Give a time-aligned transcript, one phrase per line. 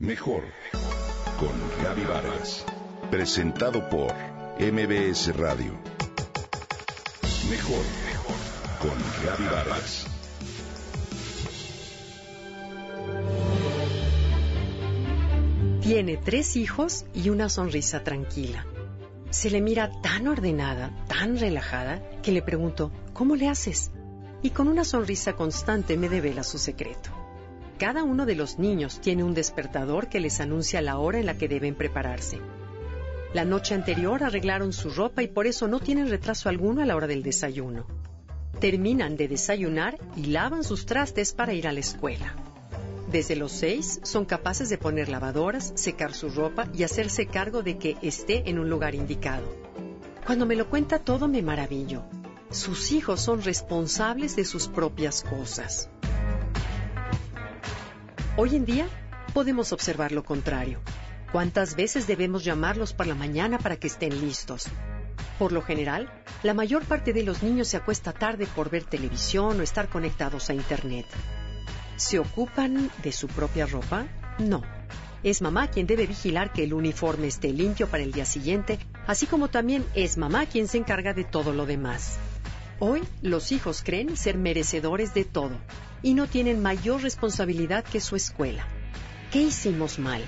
[0.00, 0.44] Mejor
[1.40, 1.50] con
[1.82, 2.64] Gaby Vargas.
[3.10, 4.14] Presentado por
[4.60, 5.76] MBS Radio.
[7.50, 7.84] Mejor
[8.80, 10.06] con Gaby Vargas.
[15.82, 18.66] Tiene tres hijos y una sonrisa tranquila.
[19.30, 23.90] Se le mira tan ordenada, tan relajada, que le pregunto, ¿cómo le haces?
[24.42, 27.27] Y con una sonrisa constante me devela su secreto.
[27.78, 31.38] Cada uno de los niños tiene un despertador que les anuncia la hora en la
[31.38, 32.40] que deben prepararse.
[33.32, 36.96] La noche anterior arreglaron su ropa y por eso no tienen retraso alguno a la
[36.96, 37.86] hora del desayuno.
[38.58, 42.34] Terminan de desayunar y lavan sus trastes para ir a la escuela.
[43.12, 47.78] Desde los seis son capaces de poner lavadoras, secar su ropa y hacerse cargo de
[47.78, 49.46] que esté en un lugar indicado.
[50.26, 52.02] Cuando me lo cuenta todo me maravillo.
[52.50, 55.90] Sus hijos son responsables de sus propias cosas.
[58.40, 58.86] Hoy en día
[59.34, 60.78] podemos observar lo contrario.
[61.32, 64.68] ¿Cuántas veces debemos llamarlos por la mañana para que estén listos?
[65.40, 66.08] Por lo general,
[66.44, 70.50] la mayor parte de los niños se acuesta tarde por ver televisión o estar conectados
[70.50, 71.04] a Internet.
[71.96, 74.06] ¿Se ocupan de su propia ropa?
[74.38, 74.62] No.
[75.24, 79.26] Es mamá quien debe vigilar que el uniforme esté limpio para el día siguiente, así
[79.26, 82.20] como también es mamá quien se encarga de todo lo demás.
[82.80, 85.50] Hoy los hijos creen ser merecedores de todo
[86.00, 88.68] y no tienen mayor responsabilidad que su escuela.
[89.32, 90.22] ¿Qué hicimos mal?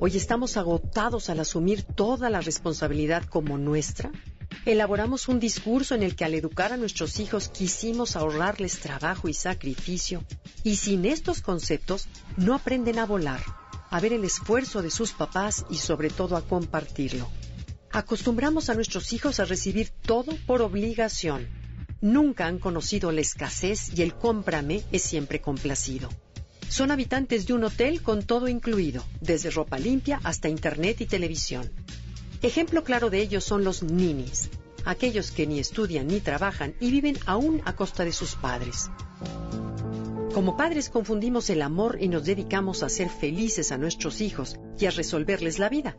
[0.00, 4.10] Hoy estamos agotados al asumir toda la responsabilidad como nuestra.
[4.64, 9.34] Elaboramos un discurso en el que al educar a nuestros hijos quisimos ahorrarles trabajo y
[9.34, 10.24] sacrificio,
[10.64, 12.08] y sin estos conceptos
[12.38, 13.42] no aprenden a volar,
[13.90, 17.28] a ver el esfuerzo de sus papás y sobre todo a compartirlo.
[17.96, 21.48] Acostumbramos a nuestros hijos a recibir todo por obligación.
[22.02, 26.10] Nunca han conocido la escasez y el cómprame es siempre complacido.
[26.68, 31.72] Son habitantes de un hotel con todo incluido, desde ropa limpia hasta internet y televisión.
[32.42, 34.50] Ejemplo claro de ellos son los ninis,
[34.84, 38.90] aquellos que ni estudian ni trabajan y viven aún a costa de sus padres.
[40.34, 44.84] Como padres confundimos el amor y nos dedicamos a ser felices a nuestros hijos y
[44.84, 45.96] a resolverles la vida.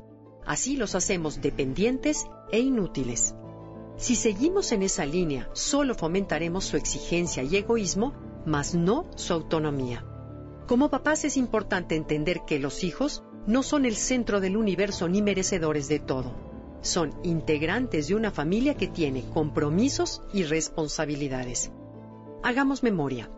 [0.47, 3.35] Así los hacemos dependientes e inútiles.
[3.97, 8.13] Si seguimos en esa línea, solo fomentaremos su exigencia y egoísmo,
[8.45, 10.05] mas no su autonomía.
[10.65, 15.21] Como papás es importante entender que los hijos no son el centro del universo ni
[15.21, 16.31] merecedores de todo.
[16.79, 21.71] Son integrantes de una familia que tiene compromisos y responsabilidades.
[22.41, 23.29] Hagamos memoria.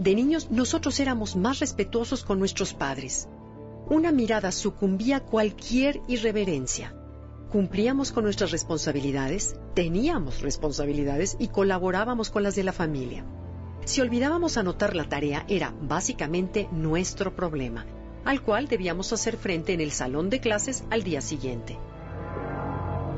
[0.00, 3.28] De niños nosotros éramos más respetuosos con nuestros padres
[3.88, 6.94] una mirada sucumbía cualquier irreverencia.
[7.50, 13.24] Cumplíamos con nuestras responsabilidades, teníamos responsabilidades y colaborábamos con las de la familia.
[13.84, 17.86] Si olvidábamos anotar la tarea era básicamente nuestro problema,
[18.24, 21.78] al cual debíamos hacer frente en el salón de clases al día siguiente.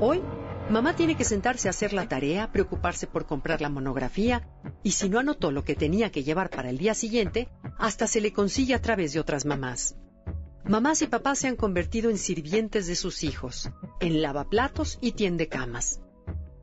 [0.00, 0.20] Hoy,
[0.68, 4.46] mamá tiene que sentarse a hacer la tarea, preocuparse por comprar la monografía,
[4.82, 7.48] y si no anotó lo que tenía que llevar para el día siguiente,
[7.78, 9.96] hasta se le consigue a través de otras mamás.
[10.68, 13.70] Mamás y papás se han convertido en sirvientes de sus hijos,
[14.00, 16.02] en lavaplatos y tiende camas.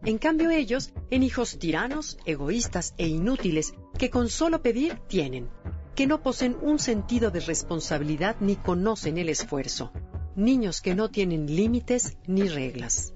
[0.03, 5.49] En cambio ellos, en hijos tiranos, egoístas e inútiles que con solo pedir tienen,
[5.95, 9.91] que no poseen un sentido de responsabilidad ni conocen el esfuerzo,
[10.35, 13.11] niños que no tienen límites ni reglas.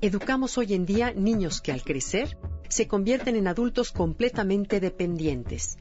[0.00, 2.36] Educamos hoy en día niños que al crecer
[2.68, 5.78] se convierten en adultos completamente dependientes,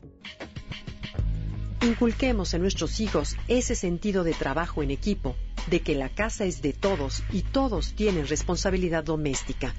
[1.84, 5.36] Inculquemos en nuestros hijos ese sentido de trabajo en equipo,
[5.68, 9.76] de que la casa es de todos y todos tienen responsabilidad doméstica,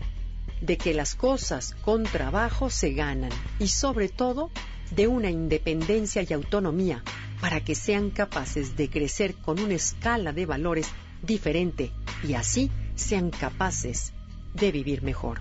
[0.61, 4.51] de que las cosas con trabajo se ganan y sobre todo
[4.95, 7.03] de una independencia y autonomía
[7.41, 10.89] para que sean capaces de crecer con una escala de valores
[11.23, 11.91] diferente
[12.23, 14.13] y así sean capaces
[14.53, 15.41] de vivir mejor.